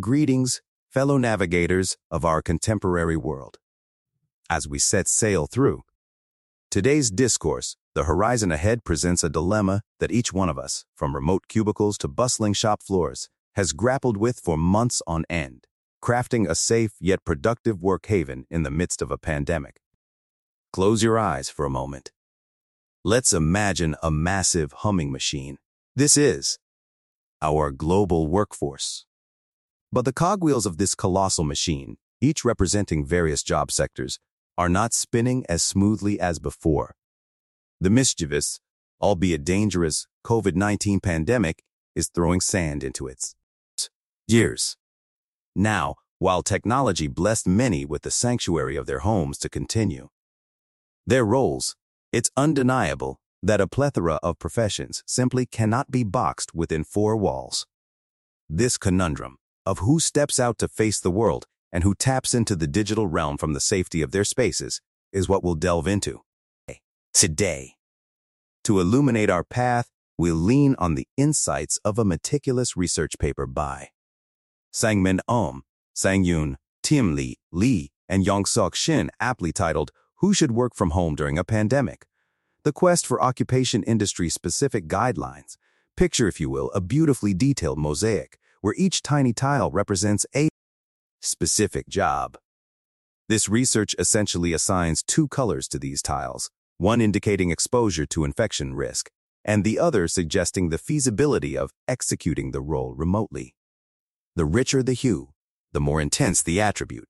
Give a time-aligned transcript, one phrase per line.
[0.00, 3.58] Greetings, fellow navigators of our contemporary world.
[4.48, 5.82] As we set sail through,
[6.70, 11.48] today's discourse, the horizon ahead presents a dilemma that each one of us, from remote
[11.48, 15.66] cubicles to bustling shop floors, has grappled with for months on end,
[16.02, 19.80] crafting a safe yet productive work haven in the midst of a pandemic.
[20.72, 22.12] Close your eyes for a moment.
[23.04, 25.58] Let's imagine a massive humming machine.
[25.96, 26.58] This is
[27.42, 29.04] our global workforce.
[29.92, 34.18] But the cogwheels of this colossal machine, each representing various job sectors,
[34.56, 36.94] are not spinning as smoothly as before.
[37.80, 38.60] The mischievous,
[39.00, 41.62] albeit dangerous, COVID-19 pandemic
[41.96, 43.34] is throwing sand into its
[44.28, 44.76] gears.
[45.56, 50.08] Now, while technology blessed many with the sanctuary of their homes to continue
[51.06, 51.74] their roles,
[52.12, 57.66] it's undeniable that a plethora of professions simply cannot be boxed within four walls.
[58.48, 59.38] This conundrum
[59.70, 63.38] of who steps out to face the world and who taps into the digital realm
[63.38, 64.80] from the safety of their spaces
[65.12, 66.22] is what we'll delve into
[67.14, 67.76] today.
[68.64, 73.90] To illuminate our path, we'll lean on the insights of a meticulous research paper by
[74.74, 75.62] Sangmin Aum,
[75.94, 81.38] Sang-yoon, Tim Lee, Lee, and Yongseok Shin aptly titled Who Should Work From Home During
[81.38, 82.06] a Pandemic?
[82.64, 85.56] The quest for occupation industry-specific guidelines.
[85.96, 90.48] Picture, if you will, a beautifully detailed mosaic where each tiny tile represents a
[91.20, 92.36] specific job.
[93.28, 99.10] This research essentially assigns two colors to these tiles, one indicating exposure to infection risk,
[99.44, 103.54] and the other suggesting the feasibility of executing the role remotely.
[104.36, 105.30] The richer the hue,
[105.72, 107.06] the more intense the attribute.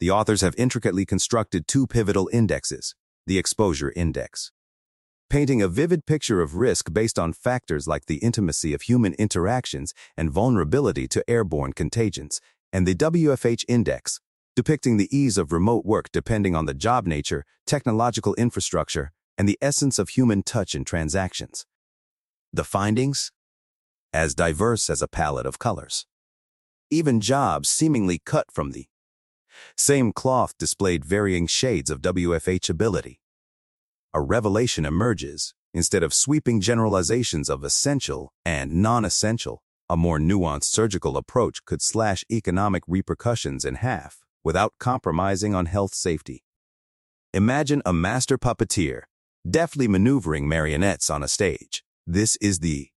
[0.00, 2.94] The authors have intricately constructed two pivotal indexes,
[3.26, 4.52] the exposure index,
[5.30, 9.94] painting a vivid picture of risk based on factors like the intimacy of human interactions
[10.16, 12.40] and vulnerability to airborne contagions,
[12.72, 14.20] and the WFH index,
[14.56, 19.58] depicting the ease of remote work depending on the job nature, technological infrastructure, and the
[19.60, 21.66] essence of human touch in transactions.
[22.52, 23.32] The findings?
[24.12, 26.06] As diverse as a palette of colors.
[26.90, 28.86] Even jobs seemingly cut from the
[29.76, 33.20] same cloth displayed varying shades of WFH ability
[34.14, 39.60] a revelation emerges, instead of sweeping generalizations of essential and non-essential,
[39.90, 45.92] a more nuanced surgical approach could slash economic repercussions in half without compromising on health
[45.94, 46.44] safety.
[47.32, 49.02] Imagine a master puppeteer
[49.48, 51.84] deftly maneuvering marionettes on a stage.
[52.06, 52.88] This is the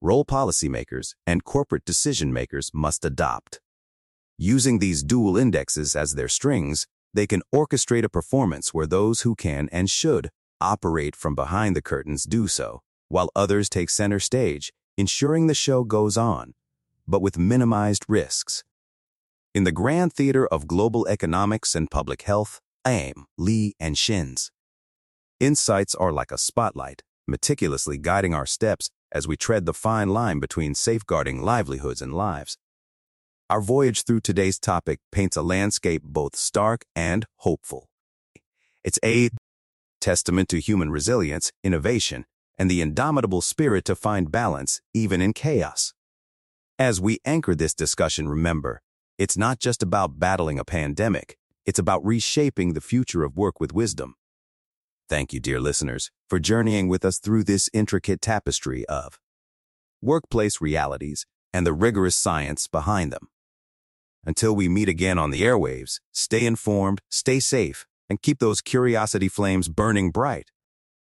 [0.00, 3.60] role policymakers and corporate decision makers must adopt.
[4.36, 9.34] Using these dual indexes as their strings, they can orchestrate a performance where those who
[9.34, 10.30] can and should
[10.60, 15.84] operate from behind the curtains do so, while others take center stage, ensuring the show
[15.84, 16.54] goes on,
[17.06, 18.62] but with minimized risks.
[19.54, 24.50] In the grand theater of global economics and public health, Aum, Lee, and Shins.
[25.40, 30.40] Insights are like a spotlight, meticulously guiding our steps as we tread the fine line
[30.40, 32.56] between safeguarding livelihoods and lives.
[33.52, 37.90] Our voyage through today's topic paints a landscape both stark and hopeful.
[38.82, 39.28] It's a
[40.00, 42.24] testament to human resilience, innovation,
[42.56, 45.92] and the indomitable spirit to find balance even in chaos.
[46.78, 48.80] As we anchor this discussion, remember,
[49.18, 51.36] it's not just about battling a pandemic,
[51.66, 54.14] it's about reshaping the future of work with wisdom.
[55.10, 59.20] Thank you, dear listeners, for journeying with us through this intricate tapestry of
[60.00, 63.28] workplace realities and the rigorous science behind them.
[64.24, 69.26] Until we meet again on the airwaves, stay informed, stay safe, and keep those curiosity
[69.28, 70.51] flames burning bright.